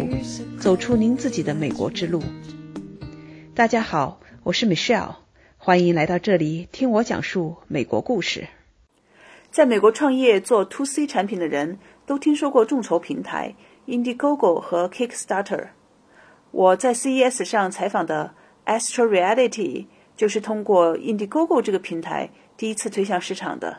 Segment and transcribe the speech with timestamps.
[0.00, 2.22] 路，走出您自己的美国之路。
[3.54, 5.16] 大家好，我是 Michelle，
[5.56, 8.48] 欢迎来到这里听我讲述美国故事。
[9.50, 13.54] 在美国创业做 To C 产品的人都听说过众筹平台
[13.86, 15.68] Indiegogo 和 Kickstarter。
[16.50, 18.34] 我在 CES 上采访的
[18.66, 19.86] Astro Reality
[20.16, 23.78] 就是通过 Indiegogo 这个平台第一次推向市场的。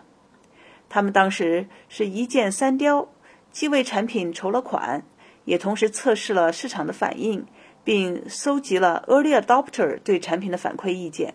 [0.90, 3.10] 他们当时是一箭三雕，
[3.52, 5.04] 既为产品筹了款，
[5.50, 7.44] 也同时测试了市场的反应，
[7.84, 11.34] 并搜集了 Early Adopter 对产品的反馈意见。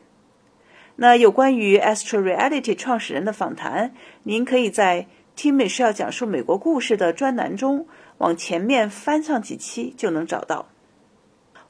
[0.94, 3.92] 那有关于 Astro Reality 创始人的访谈，
[4.22, 10.68] 您可以在听美是要讲述美国故事的专栏中往前面翻上几期就能找到。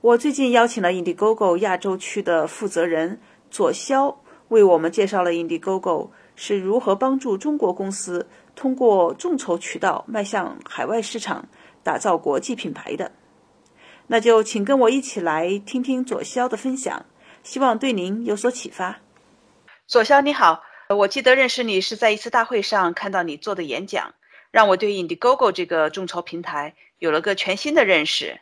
[0.03, 3.19] 我最近邀请了 Indiegogo 亚洲区的负责人
[3.51, 11.49] 左骁，为我们介绍了 Indiegogo 是如何帮助中国公司通过众筹渠道迈向海外市场，
[11.85, 13.13] 打造国际品牌的。
[14.09, 17.07] 那就请跟我一起来听听左骁的分享，
[17.43, 19.01] 希望对您有所启发。
[19.87, 24.15] 左骁你好，我记得认识你是在一次大会上看到你做的演讲，
[24.51, 28.41] 让我对 Indiegogo 这个众筹平台有了个全新的认识。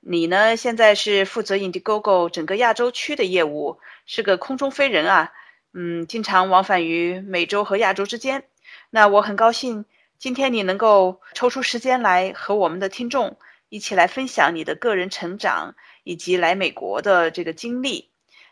[0.00, 0.56] 你呢？
[0.56, 5.32] 现在是负责 Indiegogo 整个亚洲区的业务，是个空中飞人啊。
[5.74, 8.44] 嗯，经常往返于美洲和亚洲之间。
[8.90, 9.84] 那我很高兴
[10.22, 18.08] 今天你能够抽出时间来和我们的听众一起来分享你的个人成长以及来美国的这个经历。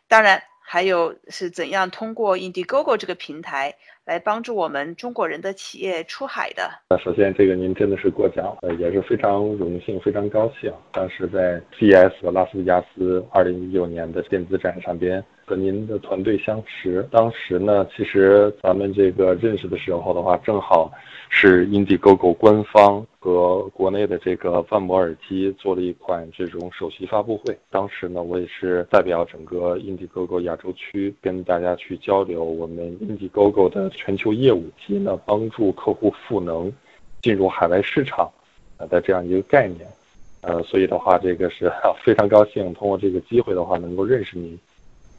[0.08, 3.76] 当然，还有是怎样通过 Indiegogo 这个平台。
[4.06, 6.68] 来帮助我们中国人的企业出海的。
[6.88, 10.72] 那首先，这个您真的是过奖，呃，也是非常荣幸、非常高兴。
[10.90, 17.04] 当时在 CES 拉斯维加斯二零一九年的电子展上边和您的团队相识。
[17.10, 20.92] 当时呢，其实咱们这个认识的时候的话，正好
[21.28, 23.04] 是 Indiegogo 官方。
[23.22, 27.54] 和国内的这个万博耳机做了一款这种首席发布会。
[27.68, 36.72] 当时呢，我也是代表整个 Indiegogo 亚洲区跟大家去交流我们 Indiegogo 的全球业务及呢帮助客户赋能
[37.20, 38.30] 进入海外市场
[38.88, 39.86] 的这样一个概念。
[40.40, 41.70] 呃，所以的话，这个是
[42.02, 44.58] 非常高兴通过这个机会的话能够认识您。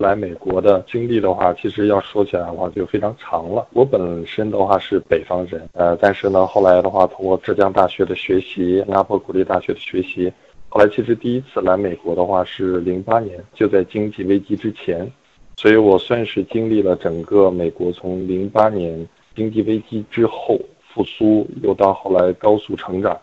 [0.02, 3.68] 来美国的经历的话，其实要说起来的话就非常长了。
[3.72, 10.34] 我本身的话是北方人，呃，但是呢，后来的话通过浙江大学的学习，新加坡国立大学的学习，
[10.68, 15.10] 后来其实第一次来美国的话是零八年，就在经济危机之前，
[15.56, 23.16] 所以我算是经历了整个美国从零八年经济危机之后复苏，又到后来高速成长，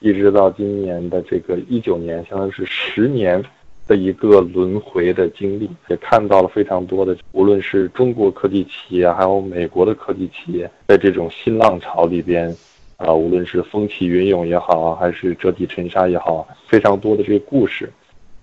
[0.00, 3.44] 一直到今年的这个一九年，相当于是十年。
[3.86, 12.54] 的一个轮回的经历，也看到了非常多的，无论是中国科技企业，还有美国的科技企业，在这种新浪潮里边，
[12.96, 17.92] 啊，无论是风起云涌也好，还是折戟沉沙也好，非常多的这个故事。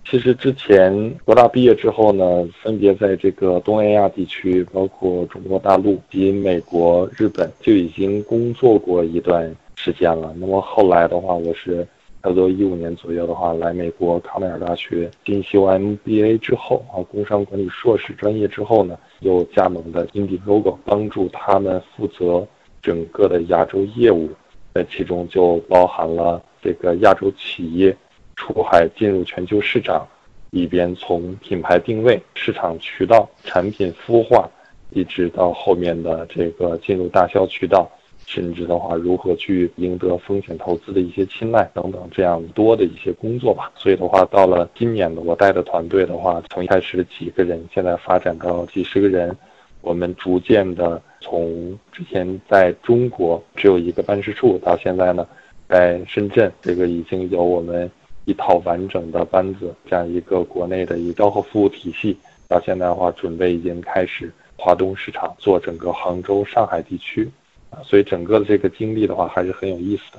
[0.04, 10.34] 其实之前国大毕业之后呢，分别在这个东南亚地区，包括中国大陆及美国、日本，就已经工作过一段时间了。
[10.38, 11.86] 那么后来的话，我是。
[12.22, 22.46] 差不多一五年左右的话，来美国康奈尔大学进修 MBA 之后啊，工商管理硕士专业之后呢，又加盟的 Indiegogo，帮助他们负责
[22.82, 24.28] 整个的亚洲业务，
[24.74, 27.96] 在其中就包含了这个亚洲企业
[28.36, 30.06] 出海进入全球市场，
[30.50, 34.46] 里边从品牌定位、市场渠道、产品孵化，
[34.90, 37.90] 一直到后面的这个进入大销渠道。
[38.32, 43.72] 甚至的话，如何去赢得风险投资的一些青睐等等，这样多的一些工作吧。
[43.74, 49.36] 所以的话，到了今年的我带的团队的话，从一开始的几个人，现在发展到几十个人，
[49.80, 55.26] 我们逐渐的从之前在中国只有一个办事处，到现在呢，
[55.68, 57.90] 在深圳这个已经有我们
[58.26, 67.28] 一套完整的班子，这样一个国内的一个客服务体系，到现在的话，准备已经开始华东市场，做整个杭州、上海地区。
[67.84, 70.18] 所以整个的这个经历的话，还是很有意思的。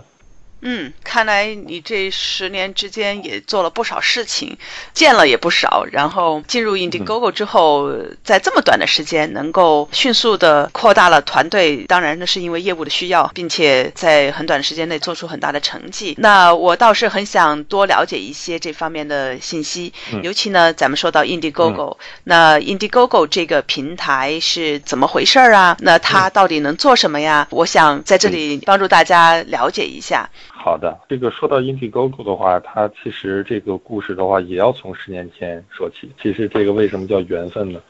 [0.62, 4.58] 嗯，看来你这十年之间也做了不少事情，
[4.94, 5.86] 见了也不少。
[5.92, 7.92] 然后进入 Indiegogo 之后，
[8.24, 16.16] 在这么短的时间能够迅速的扩大了团队，当然那是因为业务的需要，并且在很短的时间内做出很大的成绩。
[16.20, 19.92] 那我倒是很想多了解一些这方面的信息，
[20.22, 25.76] 尤其呢，咱们说到 Indiegogo，那 Indiegogo 这个平台是怎么回事儿啊？
[25.80, 27.48] 那它到底能做什么呀？
[27.50, 30.30] 我想在这里帮助大家了解一下。
[30.64, 36.12] 好的，这个说到 Indiegogo 的话，它其实这个故事的话，也要从十年前说起。
[36.22, 37.82] 其实这个为什么叫缘分呢？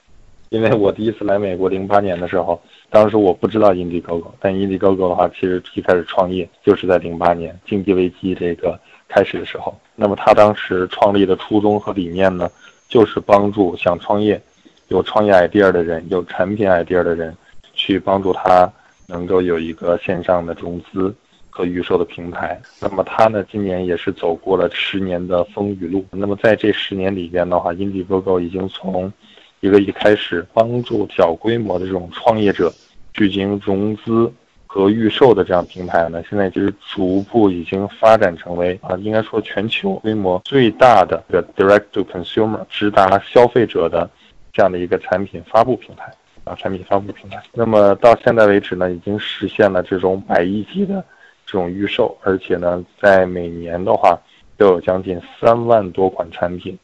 [0.52, 8.80] 因为我第一次来美国零八年的时候，当时我不知道 Indiegogo，但 Indiegogo 的话，其实一开始创业就是在零八年经济危机这个
[9.10, 12.50] 开始的时候，那么他当时创立的初衷和理念呢，
[12.88, 14.42] 就是帮助想创业、
[14.88, 17.36] 有创业 idea 的人、有产品 idea 的人，
[17.74, 18.72] 去帮助他
[19.08, 21.14] 能够有一个线上的融资
[21.52, 22.60] 和预售的平台。
[22.82, 26.04] 那么他呢，今年也是走过了十年的风雨路。
[26.10, 29.14] 那么在这十年里边的话，Indiegogo 已经从
[29.60, 32.74] 一个一开始帮助小规模的这种创业者
[33.14, 34.34] 去进行融资。
[34.74, 44.10] 和预售的这样平台呢，现在就是逐步已经发展成为啊，应该说全球规模最大的个 direct to consumer 直达消费者的
[44.54, 46.10] 这样的一个产品发布平台
[46.46, 47.44] 啊，产品发布平台。
[47.52, 51.04] 那么到现在为止呢，已经实现了这种百亿级的
[51.52, 54.18] 这种预售，而且呢，在每年的话
[54.58, 56.78] 都有将近三万多款产品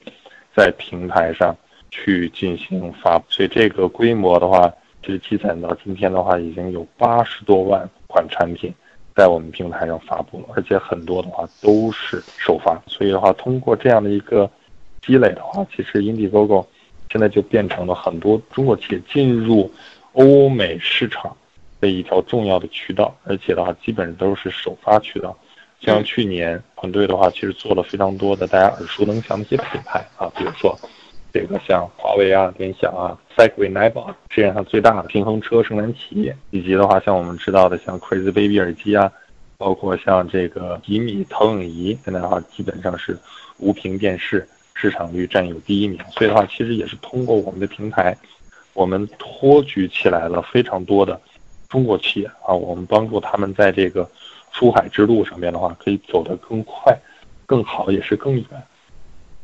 [0.55, 1.55] 在平台上
[1.89, 4.71] 去进行发布，所以这个规模的话。
[5.03, 8.73] 其实积攒到今天的话，已经有八十多万款产品
[9.15, 12.81] 在我们平台上发布了，而且很多的话都是首发。
[12.87, 14.49] 所以的话，通过这样的一个
[15.01, 16.65] 积累的话，其实 Indiegogo
[17.09, 19.71] 现在就变成了很多中国企业进入
[20.11, 21.33] 欧美市场
[21.79, 25.37] 的一条重要的渠道，而且的话，基本上都是首发渠道。
[25.79, 30.77] 像去年团队的话，其实做了非常多的大家耳熟能详的一些品牌啊，比如说。
[31.33, 39.11] 这个像华为啊、联想啊、Segway、n i b o 世界上最大的平衡车生产企业，以及的话像我们知道的像 Crazy Baby 耳机啊，
[39.57, 43.15] 包括像这个吉米投影仪，现在的话基本上是
[43.59, 45.99] 无屏电视市场率占有第一名。
[46.09, 48.17] 所以的话，其实也是通过我们的平台，
[48.73, 51.21] 我们托举起来了非常多的
[51.69, 54.09] 中国企业啊，我们帮助他们在这个
[54.51, 56.97] 出海之路上面的话，可以走得更快、
[57.45, 58.45] 更好，也是更远。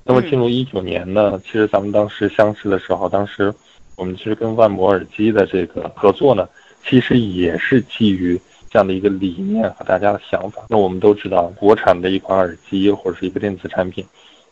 [0.05, 3.53] 那么进入一九年呢，其实咱们当时相识的时候，当时
[3.95, 6.47] 我们其实跟万博耳机的这个合作呢，
[6.85, 8.39] 其实也是基于
[8.69, 10.63] 这样的一个理念和大家的想法。
[10.67, 14.05] 那我们都知道，国产的一款耳机或者是一个电子产品，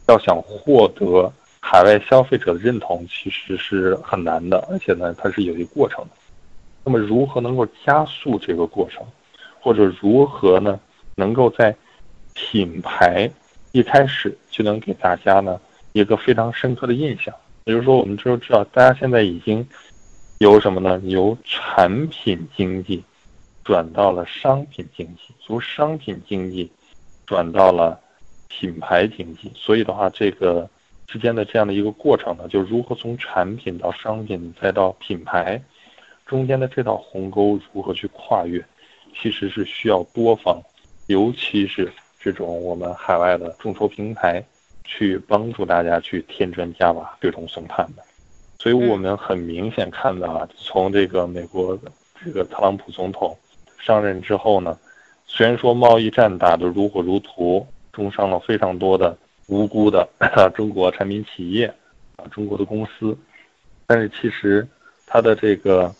[0.07, 6.12] 要想获得海外消费者的认同，其实是很难的，而且呢，它是有一个过程的。
[6.83, 9.06] 那么如何能够加速这个过程，
[9.60, 10.80] 或者如何呢，
[11.16, 11.75] 能够在
[12.33, 13.30] 品牌？
[13.74, 15.57] 一开始就能给大家呢
[15.94, 17.33] 一个非常深刻的印象，
[17.63, 19.66] 比如说我们都知道，大家现在已经
[20.39, 21.00] 由什么呢？
[21.06, 23.01] 由产品经济
[23.63, 26.69] 转到了商品经济，由商品经济
[27.25, 27.98] 转到了
[28.50, 29.50] 品牌经济。
[29.56, 30.69] 所以的话，这个
[31.07, 35.62] 之间的这样的一个过程呢，就如何从产品到商品再到品牌，
[36.31, 38.63] 中间的这道鸿沟如何去跨越，
[39.13, 40.62] 其实是需要多方，
[41.07, 41.92] 尤其是。
[42.24, 44.42] 这种我们海外的众筹平台，
[44.86, 48.04] 去帮助大家去添砖加瓦、对冲送炭的，
[48.60, 51.75] 所以我们很明显看到啊，从这个美国
[52.24, 53.36] 这个特朗普总统
[53.80, 54.78] 上任之后呢，
[55.25, 59.18] 虽然说贸易战打得如火如荼，重伤了非常多的
[59.48, 60.07] 无辜的
[60.54, 61.66] 中国产品企业
[62.18, 63.18] 啊，中国的公司，
[63.88, 64.68] 但是其实
[65.07, 65.92] 它的这个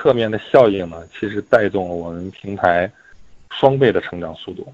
[0.00, 2.88] 侧面的效应呢，其实带动了我们平台
[3.50, 4.72] 双倍的成长速度。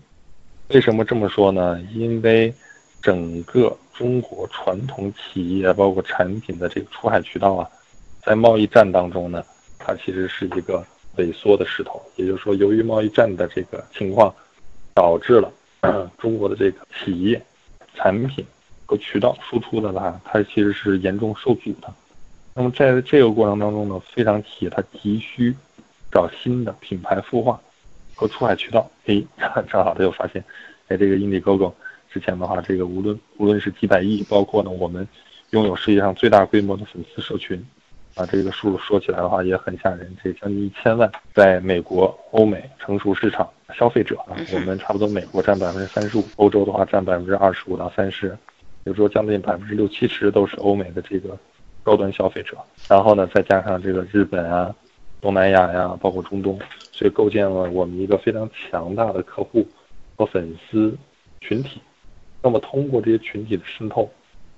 [0.68, 1.80] 为什么这么说呢？
[1.94, 2.52] 因为
[3.00, 7.66] 整个中国传统企业，包括产品的这个出海渠道啊，
[8.22, 9.42] 在贸易战当中呢，
[9.78, 10.84] 它其实是一个
[11.16, 12.02] 萎缩的势头。
[12.16, 14.34] 也就是说，由于贸易战的这个情况，
[14.92, 15.50] 导致了
[16.18, 17.42] 中国的这个企业、
[17.94, 18.44] 产品
[18.84, 21.90] 和渠道输出的话，它其实是严重受阻的。
[22.54, 25.54] 那么在这个过程当中呢，非常企业它急需
[26.10, 27.60] 找新的品牌孵化。
[28.16, 29.20] 和出海渠道，哎，
[29.68, 30.40] 正好他又发现，
[30.86, 31.72] 哎，这个 Indiegogo
[32.08, 35.04] 之前的话，这个无论无论是几百亿，包括呢我们
[35.50, 37.60] 拥有世界上最大规模的粉丝社群，
[38.14, 48.38] 啊，这个数说起来的话也很吓人，这将近一千万，在美国、欧美成熟市场消费者啊，我们差不多美国占百分之三十五，欧洲的话占百分之二十五到三十，
[48.84, 51.36] 有时候将近百分之六七十都是欧美的这个
[51.84, 52.56] 高端消费者，
[52.88, 54.74] 然后呢再加上这个日本啊。
[55.20, 56.58] 东南亚呀，包括中东，
[56.92, 59.66] 所以构建了我们一个非常强大的客户
[60.16, 60.94] 和粉丝
[61.40, 61.80] 群体。
[62.42, 64.06] 那么，通过这些群体的渗透，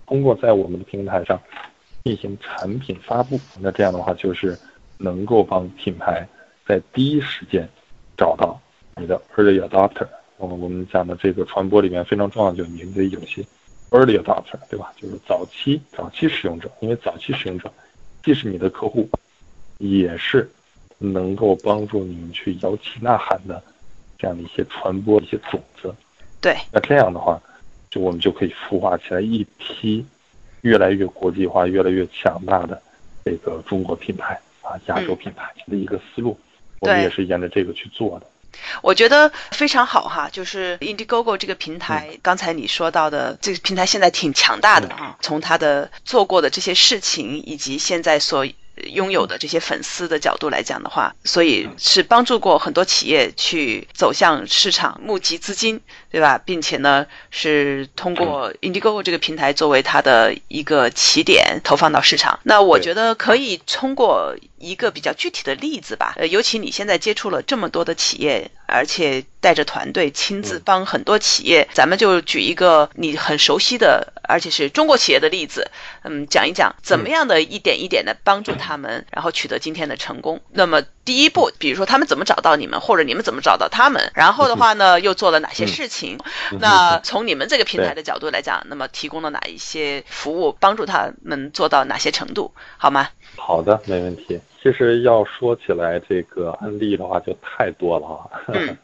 [0.08, 1.40] 通过在我们的平台上
[2.02, 4.58] 进行产品发布，那这样的话就是
[4.98, 6.26] 能够帮品牌
[6.66, 7.68] 在第一时间
[8.16, 8.60] 找到
[8.96, 10.08] 你的 early adopter。
[10.36, 13.40] 我们我们讲的这个传播里面非常重要，就是你的有些
[13.90, 14.92] early adopter，对吧？
[15.00, 17.72] 就是早期早期使用者，因为早期使用者
[18.22, 19.08] 既是你的客户，
[19.78, 20.50] 也是。
[20.98, 23.62] 能够帮助你们去摇旗呐喊的
[24.16, 25.94] 这样的一些传播一些种子，
[26.40, 27.38] 对，那这样的话，
[27.90, 30.02] 就我们就可以孵化起来一批
[30.62, 32.80] 越来越国际化、越来越强大的
[33.26, 36.40] 这个中国品牌啊，亚洲品牌的一个思路。
[36.80, 38.26] 我们也是沿着这个去做的。
[38.82, 48.46] 我觉得非常好哈，就是 Indiegogo 这个平台，刚才你说到的这个平台现在挺强大的啊，从它的做过的这些事情以及现在所。
[48.84, 55.80] 拥有的这些粉丝的角度来讲的话，所以是帮助过很多企业去走向市场、募集资金，
[56.10, 56.38] 对吧？
[56.44, 62.38] 并且呢，是通过 Indiegogo 这个平台作为它的一个起点，投放到市场。
[62.42, 75.70] 那我觉得可以通过一个比较具体的例子吧，呃，尤其你现在接触了这么多的企业，而且带着团队亲自帮很多企业，咱们就举一个你很熟悉的，而且是中国企业的例子，
[76.02, 80.40] 嗯，讲一讲怎么样的一点一点的帮助他们，然后取得今天的成功。
[80.52, 86.18] 那么第一步，比如说他们怎么找到你们，或者你们怎么找到他们，然后的话呢，又做了哪些事情？
[86.60, 93.08] 那从你们这个平台的角度来讲，那么提供了哪一些服务，帮助他们做到哪些程度，好吗？
[93.36, 94.40] 好的，没问题。
[94.62, 98.42] 其实要说起来，这个案例的话就太多了啊。
[98.48, 98.76] 嗯。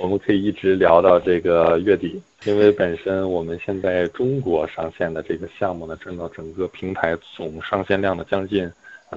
[0.00, 8.70] 我们可以一直聊到这个月底，因为本身我们现在中国上线的这个项目呢，占到整个平台总上线量的将近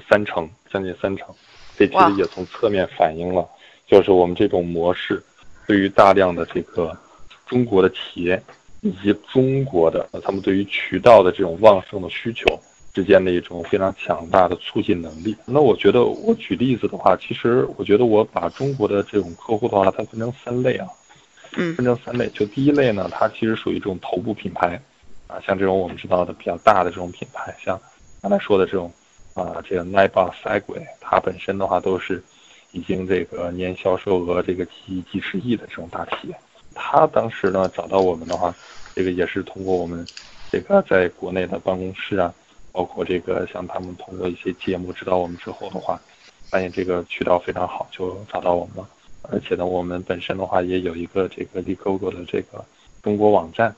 [0.10, 1.34] 三成，将近三成。
[1.78, 3.48] 这其实也从侧面反映了，
[3.88, 5.24] 就是我们这种模式
[5.66, 6.96] 对于大量的这个
[7.48, 8.44] 中国的企业
[8.82, 12.46] 以及中国的他们对于渠道的这种旺盛的需求。
[12.94, 15.36] 之间的一种非常强大的促进能力。
[15.46, 20.88] 那我觉得，我举例子的话，其实我觉得我把中国的这种客户的话，它分成三类啊，
[21.58, 22.30] 嗯，分成三类。
[22.30, 24.80] 就第一类呢，它其实属于这种头部品牌，
[25.26, 27.80] 啊，像这种我们知道的比较大的这种品牌，像
[28.22, 28.92] 刚才说的这种，
[29.34, 32.24] 啊，这个 Nike、Segway，它本身的话都是
[32.74, 36.36] 已经这个年销售额这个几几十亿的这种大企业。
[36.76, 38.54] 他当时呢找到我们的话，
[38.94, 40.06] 这个也是通过我们
[40.52, 42.32] 这个在国内的办公室啊。
[42.74, 46.02] 包括这个，像他们通过一些节目知道我们之后的话，
[46.50, 48.90] 发现这个渠道非常好，就找到我们了。
[49.22, 52.66] 而且呢，我们本身的话也有一个这个 l e g o g o 的这个
[53.04, 53.74] 中国网站，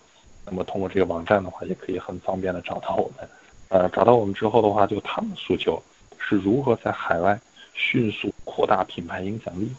[0.46, 3.30] 那么通过这个网站的话，也可以很方便的找到我们。
[3.68, 5.84] 呃，找到我们之后的话，就他们诉求
[6.18, 7.38] 是如何在海外
[7.74, 9.70] 迅速扩大品牌影响力，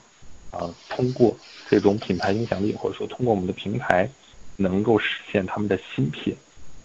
[0.51, 1.35] 啊，通过
[1.71, 4.07] 这种品牌影响力，或者说通过我们的平台，
[4.57, 6.37] 能够实现他们的新品，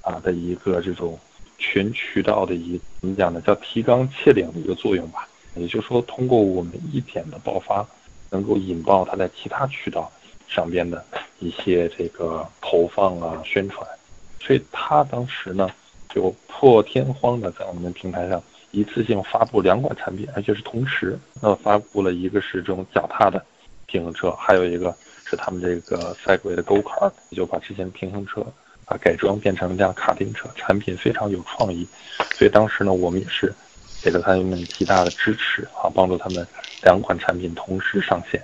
[0.02, 1.20] 啊的一个这种。
[1.62, 3.40] 全渠道的一怎么讲呢？
[3.42, 5.28] 叫提纲挈领的一个作用吧。
[5.56, 7.86] 也就是说，通过我们一点的爆发，
[8.32, 10.12] 能够引爆它在其他渠道
[10.48, 11.06] 上边的
[11.40, 13.86] 一些这个投放啊、宣传。
[14.40, 15.70] 所以他当时呢，
[16.10, 18.42] 就破天荒的在我们的平台上
[18.72, 21.20] 一次性发布两款产品，而且是同时。
[21.42, 23.46] 那发布了一个是这种脚踏的
[23.86, 28.44] 平衡车，还有一个是他们这个赛轨的 Go Car，也就把之前的平衡车。
[28.92, 31.88] 把改装变成一辆卡丁车，产品非常有创意，
[32.36, 33.54] 所以当时呢，我们也是
[34.04, 36.46] 给了他们极大的支持啊，帮助他们
[36.84, 38.44] 两款产品同时上线，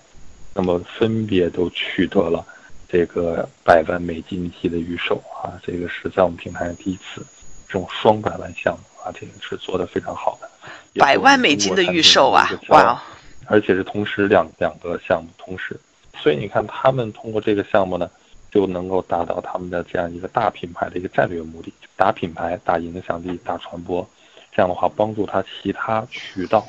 [0.53, 2.45] 那么分别都取得了
[2.87, 7.25] 这个百万美金级的预售啊，这个是在我们平台上第一次
[7.67, 10.49] 这种双百万项目啊，这个是做的非常好的。
[10.97, 13.03] 百万美金的预售啊，哇！
[13.47, 15.77] 而且是同时两两个项目同时，
[16.17, 18.09] 所以你看他们通过这个项目呢。
[18.57, 24.03] 就能够达到他们的这样一个大品牌的一个战略目的，打品牌、打影响力、打传播，
[24.51, 26.65] 这样的话帮助他其他渠道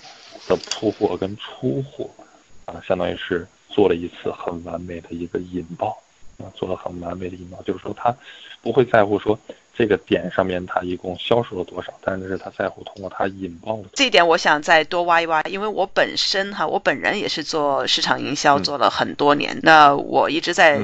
[0.47, 2.11] 的铺货跟出货，
[2.67, 5.97] 啊，相当于是做了一次很完美的一个引爆，
[6.37, 8.15] 啊，做了很完美的引爆，就是说他
[8.61, 9.39] 不会在乎说
[9.73, 13.81] 这个点上面他一共销售了多少，但是他在乎通过他引爆。
[13.95, 20.79] 这一点我想再多挖一挖，因为我本身哈，我本人也是做市场营销做了很多年，那我一直在。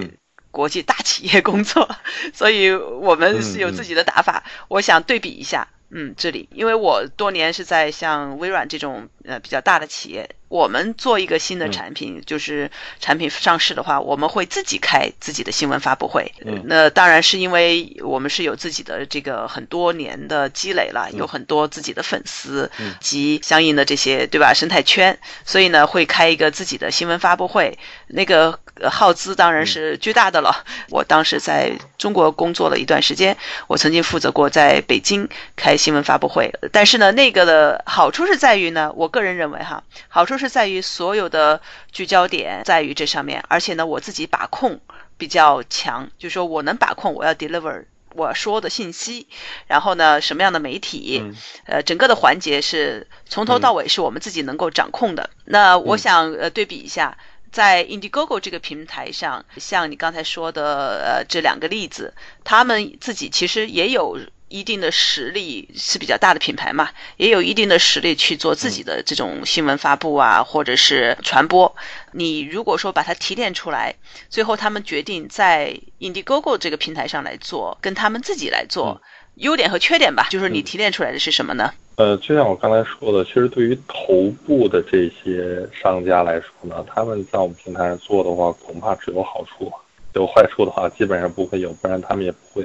[0.55, 1.91] 国际大企业工作，
[2.33, 4.45] 所以我们是有自己的打法。
[4.69, 10.29] 我想对比一下，嗯，这里，因为我多年是在像微软这种呃比较大的企业。
[10.49, 12.71] 我们做一个新的产品，就是
[13.01, 16.33] 产品上市的话，我们会自己开自己的新闻发布会。
[16.65, 22.71] 那当然是因为我们是有自己的这个很多年的积累了，有很多自己的粉丝
[23.01, 27.77] 及相应的这些对吧生态圈，所以呢会开一个自己的新闻发布会。
[28.07, 30.65] 那个耗资当然是巨大的了。
[30.91, 33.37] 我当时在中国工作了一段时间，
[33.67, 36.51] 我曾经负责过在北京开新闻发布会。
[36.73, 40.55] 但是呢，那个的好处是在于呢，我个人认为哈，好处是。
[40.55, 41.61] 在于所有的
[41.91, 44.79] 聚焦点在于这上面，而且呢，我自己把控
[45.19, 49.27] 比较强，就是说我能把控我要 deliver 我说的信息，
[49.67, 51.25] 然后呢，什么样的媒体，
[51.67, 55.29] 呃，整个的环节是从头到尾是我们自己能够掌控的。
[55.45, 57.19] 那我想呃对比一下，
[57.51, 60.63] 在 Indiegogo 这个平台上，像你刚才说的
[61.05, 62.15] 呃这两个例子，
[62.45, 64.21] 他们自己其实也有。
[64.55, 71.75] 一定的实力是比较大的品牌嘛，也有一定的实力去做自己的这种新闻发布啊，或者是传播。
[72.13, 73.97] 你如果说把它提炼出来，
[74.29, 79.03] 最后他们决定在 Indiegogo 这个平台上来做，跟他们自己来做，
[79.35, 81.73] 优点和缺点吧，就是你提炼出来的是什么呢？
[81.97, 89.73] 呃，就像我刚才说的，其实对于头部的这些商家来说呢，他们在我们平台上做的话，恐怕只有好处，
[90.13, 92.65] 有坏处的话基本上不会有，不然他们也不会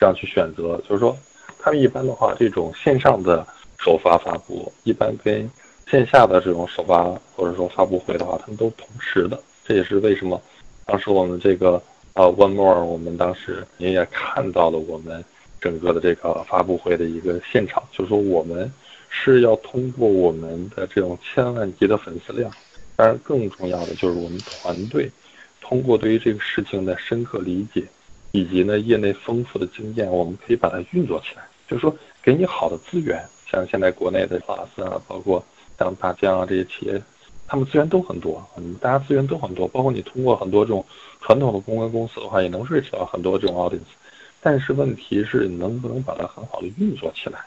[0.00, 0.82] 这样去选择。
[0.88, 1.16] 就是说，
[1.60, 3.46] 他们一般的话，这种线上的
[3.78, 5.48] 首发发布，一般跟
[5.88, 7.04] 线下的这种首发
[7.36, 9.38] 或者说发布会的话，他们都同时的。
[9.64, 10.42] 这也是为什么
[10.86, 11.80] 当时我们这个
[12.14, 15.24] 呃 One More，我们当时您也看到了我们。
[15.62, 18.72] 整个的这个发布会的一个现场，就是说我们
[19.10, 22.50] 是要通过我们的这种千万级的粉丝量，
[22.96, 25.12] 当然更重要的就是我们团队
[25.60, 27.84] 通过对于这个事情的深刻理解，
[28.32, 31.42] 以及呢业内丰富的经验，我们可以把它运作起来。
[31.68, 35.44] 就是说给你好的资源，像现在国内的华斯啊，包括
[35.78, 37.00] 像大疆啊这些企业，
[37.46, 40.84] 他们资源都很多，嗯，大家资源都很多，包括你通过很多这种
[41.20, 43.92] 传统的公关公司的话，也能 reach 到很多这种 audience。
[44.40, 47.38] 但是问题是能不能把它很好的运作起来，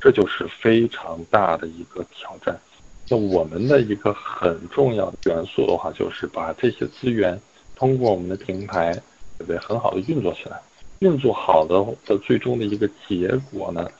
[0.00, 2.54] 这就是非常大的一个挑战。
[3.08, 7.40] 那我们的一个很重要的元素的话，就是把这些资源
[7.74, 9.00] 通过我们的平台，
[9.38, 9.58] 对不对？
[9.58, 10.60] 很好的运作起来。
[11.00, 13.90] 运作好的的最终的一个结果呢，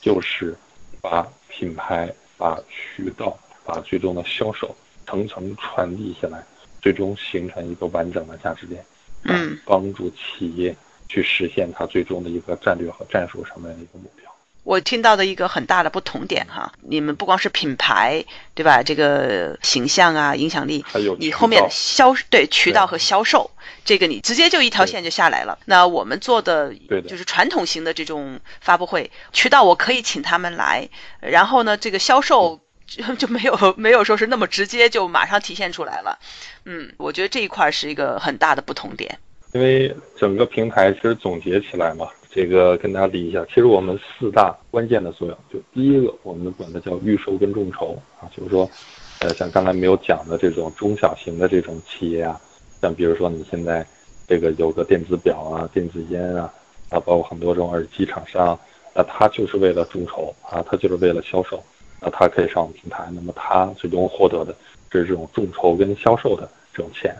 [0.00, 0.56] 就是
[1.00, 4.74] 把品牌、把渠道、把最终的销售
[5.06, 6.44] 层层传递下来，
[6.80, 8.84] 最终形成一个完整的价值链，
[9.24, 10.74] 嗯，帮助企业。
[11.10, 14.30] 去实现它最终的一个战略和战术上面的一个目标。
[14.68, 18.22] 我听到的一个很大的不同点哈，你们不光是品牌
[18.52, 18.82] 对吧？
[18.82, 23.50] 这个形象啊，影响力，还有你后面的销对渠道和销售，
[23.86, 25.58] 这个你直接就一条线就下来了。
[25.64, 26.74] 那我们做的
[27.08, 36.18] 就是传统型的这种发布会，渠道我可以请他们来，然后呢，这个销售就就没有没有说是那么直接就马上体现出来了。
[36.66, 39.18] 嗯，我觉得这一块是一个很大的不同点。
[39.54, 42.06] 因为整个平台其实总结起来嘛，
[42.38, 48.70] 这个跟大家理一下，其实我们四大关键的作用，就第一个，我们管它叫预售跟众筹啊，就是说，
[49.18, 52.40] 呃，像刚才没有讲的这种中小型的这种企业啊，
[52.80, 53.84] 像比如说你现在
[54.28, 56.48] 这个有个电子表啊、电子烟啊，
[56.90, 58.56] 啊，包括很多这种耳机厂商，
[58.94, 61.60] 那他就是为了众筹啊，他就是为了销售，
[62.00, 64.54] 那他可以上我们平台，那么他最终获得的
[64.92, 67.16] 是这种众筹跟销售的这种钱。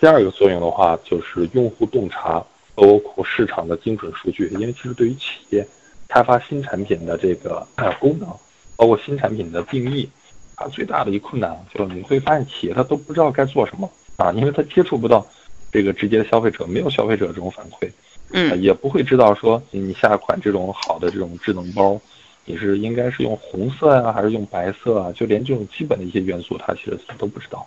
[0.00, 2.44] 第二个作用的话，就是用户洞察，
[2.76, 4.46] 包括市场的精准数据。
[4.52, 5.66] 因为其实对于企业
[6.06, 7.66] 开发新产品的这个
[7.98, 8.28] 功能，
[8.76, 10.08] 包括新产品的定义，
[10.54, 15.26] 它，最大的一困难就是你会发现企业它都不知道该做什么啊，因为它接触不到
[15.72, 17.90] 这个直接的消费者，没有消费者这种反馈，
[18.30, 22.00] 嗯，也不会知道说你下款这种好的这种智能包，
[22.44, 25.12] 你是应该是用红色呀，还是用白色啊？
[25.12, 27.66] 就连这种基本的一些元素，它其实都不知道。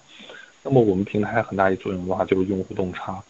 [0.63, 3.21] 那么我们平台很大一作用的话，就是用户洞察。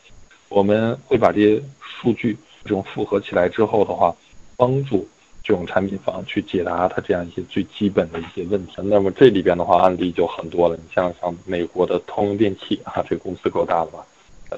[0.50, 4.14] 我们会把这些数据这种复合起来之后的话，
[4.58, 5.08] 帮助
[5.44, 8.74] 这种产品方去解答它这样一些最基本的一些问题。
[8.84, 10.76] 那么这里边的话案例就很多了。
[10.76, 14.06] 你像像美国的通用电器啊，这个公司够大的吧？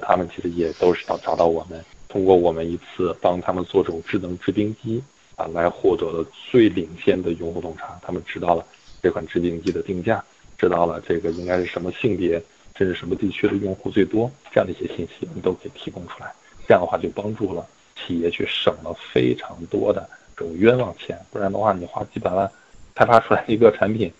[0.01, 5.03] 他们其实也都是要找到我们，通过我们一次帮他们做这种智能制冰机
[5.35, 7.99] 啊，来获得了最领先的用户洞察。
[8.01, 8.65] 他们知道了
[9.03, 10.23] 这款制冰机的定价，
[10.57, 12.41] 知道了这个应该是什么性别。
[12.75, 16.31] 甚至什么地区的用户最多，这样的一些信息，你都可以提供出来。
[16.67, 21.19] 这样的话，就帮助了企业去省了非常多的这种冤枉钱。
[21.31, 22.49] 不然的话，你花几百万
[22.95, 24.11] 开发出来一个产品，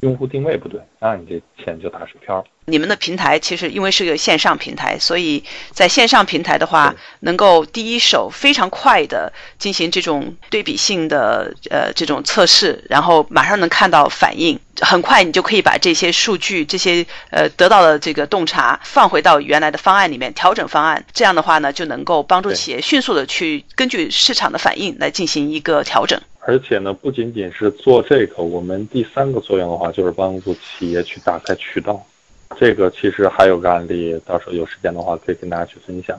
[0.00, 2.44] 用户定位不对，那你这钱就打水漂。
[2.68, 21.04] 你们的平台其实因为是个线上平台，所以在线上平台的话，能够第一手非常快的进行这种对比性的呃这种测试，然后马上能看到反应，很快你就可以把这些数据、这些呃得到的这个洞察放回到原来的方案里面调整方案。
[21.12, 26.20] 这样的话呢，就能够帮助企业迅速的去根据市场的反应来进行一个调整。
[26.48, 32.00] 而且呢，不仅仅是做这个，我们第三个作用的话，就是帮助企业去打开渠道。
[32.56, 36.16] 这个其实还有个案例，到时候有时间的话可以跟大家去分享。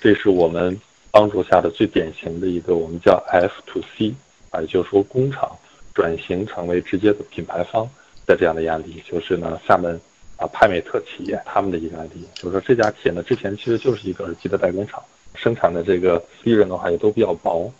[0.00, 0.76] 这是我们
[1.12, 4.12] 帮助下的最典型的一个，我们叫 F to C，
[4.50, 5.48] 啊，也就是说工厂
[5.94, 7.88] 转型成为直接的品牌方
[8.26, 9.00] 的这样的案例。
[9.08, 9.98] 就是呢，厦门
[10.38, 15.00] 啊派美特企业他们的一个案例，就是说这家企业呢之前其实就是一个耳机的代工厂，
[15.36, 17.72] 生产的这个利润的话也都比较薄，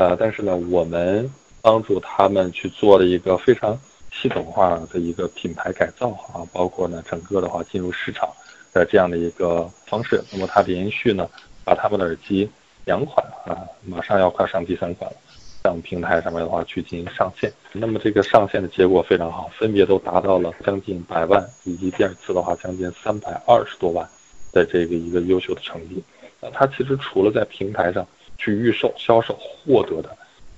[0.00, 3.78] 呃，但是呢我们帮助他们去做了一个非常。
[4.12, 8.28] 系统化的一个品牌改造啊，包括呢整个的话进入市场
[8.72, 10.20] 的这样的一个方式。
[10.32, 11.30] 那么它连续呢
[11.64, 12.50] 把他们的耳机
[12.84, 15.16] 两款啊，马上要快上第三款了，
[15.62, 17.52] 向平台上面的话去进行上线。
[17.72, 24.04] 那么这个上线的结果非常好，分别都达到了将近百万，以及第二次的话将近三百二十多万
[24.52, 26.02] 的这个一个优秀的成绩。
[26.40, 28.04] 那它其实除了在平台上
[28.40, 30.16] 去预售、销售获得的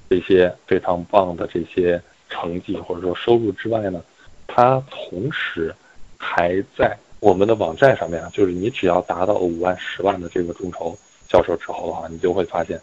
[0.09, 4.01] 这些非常棒的这些成绩或者说收入之外呢，
[4.47, 5.75] 它同时
[6.17, 10.97] 还在我们的网站上面啊，就是你只要达到五万、十万的这个众筹
[11.29, 12.81] 销售之后的话，你就会发现，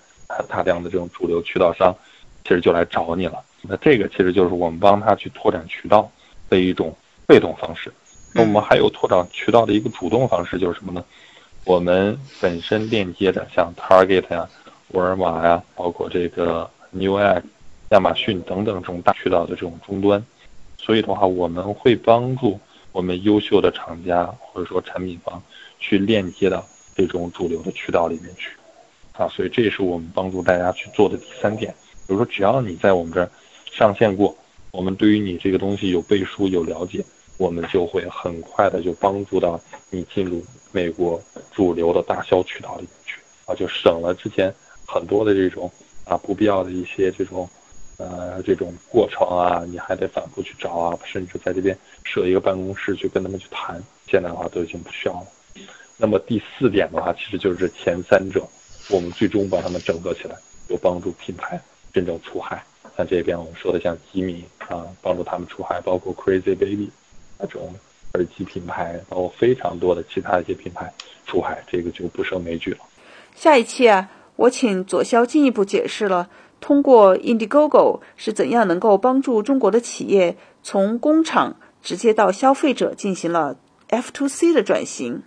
[0.50, 1.96] 大量的这种主流渠道商
[2.44, 3.42] 其实就来找你了。
[3.62, 6.12] 那这个其实就是我们帮他去拓展渠道
[6.50, 7.92] 的一种被动方式。
[8.34, 11.04] 那我们还有拓展渠道的一个主动方式，就是什么呢？
[11.66, 14.50] 我们本身链接的像 Target 呀、
[14.90, 17.42] 沃尔玛呀，包括这个 Newegg、
[17.90, 20.24] 亚马逊等等这种大渠道的这种终端，
[20.78, 22.60] 所以的话，我们会帮助
[22.92, 25.42] 我们优秀的厂家或者说产品方
[25.80, 28.52] 去链接到这种主流的渠道里面去，
[29.14, 31.74] 啊，所以这也是我们帮助大家去做的第三点。
[32.08, 33.30] 比如说，只要你在我们这儿
[33.72, 34.36] 上线过，
[34.72, 37.06] 我们对于你这个东西有背书、有了解，
[37.38, 39.60] 我们就会很快的就帮助到
[39.92, 41.22] 你进入美国
[41.52, 44.52] 主流的大销渠道里面去，啊，就省了之前
[44.92, 45.72] 很多的这种
[46.06, 47.48] 啊不必要的一些这种
[47.98, 55.28] 呃这种过程啊，你还得反复去找啊，甚至在这边设一个办公室去跟他们去谈，现在的话都已经不需要了。
[55.96, 58.48] 那么第四点的话，其实就是前三者，
[58.90, 60.36] 我们最终把他们整合起来，
[60.70, 61.62] 有帮助品牌
[61.94, 62.64] 真正出海。
[62.98, 66.90] 像这边我们说的像吉米啊，帮助他们出海，包括 Crazy Baby
[67.38, 67.76] 那种
[68.14, 70.92] 耳机品牌，包括非常多的其他一些品牌
[71.28, 72.80] 出海，这个就不胜枚举了。
[73.36, 73.88] 下一期，
[74.40, 76.30] 我请左骁进一步解释了
[76.62, 83.58] 通过 Indiegogo 是怎样能够帮助中国的企业从工厂直接到消费者进行了
[83.90, 85.24] F to C 的转型，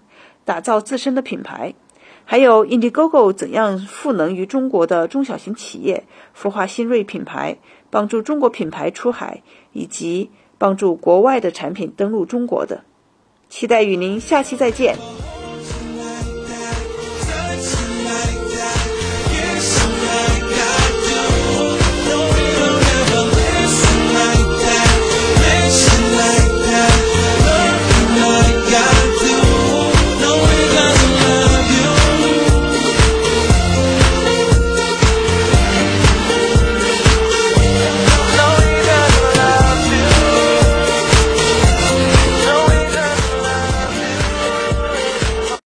[0.47, 1.75] 打造自身的品牌。
[2.25, 7.59] 还有 Indiegogo 怎样赋能于中国的中小型企业，孵化新锐品牌，
[7.91, 12.83] 帮助中国品牌出海，以及帮助国外的产品登陆中国的。
[13.51, 14.97] 期待与您下期再见。